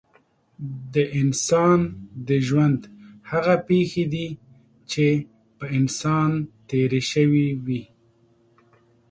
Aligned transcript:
د 0.93 0.95
انسان 1.21 1.79
د 2.27 2.29
ژوند 2.47 2.79
هغه 3.31 3.55
پېښې 3.67 4.03
دي 4.13 4.27
چې 4.91 5.05
په 5.57 5.65
انسان 5.77 6.29
تېرې 6.69 7.01
شوې 7.11 7.47
وي. 7.65 7.83